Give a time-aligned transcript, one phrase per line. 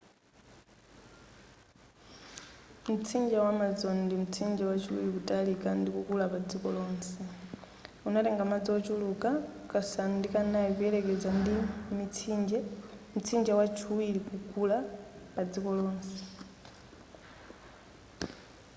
[2.95, 7.13] mtsinje wa amazon ndi mtsinje wachiwiri kutalika ndi kukula pa dziko lonse
[8.07, 9.29] umatenga madzi ochuluka
[9.71, 11.51] kasanu ndi kanayi kuyelekeza ndi
[13.15, 14.77] mtsinje wa chiwiriri kukula
[15.33, 16.15] pa dziko lonse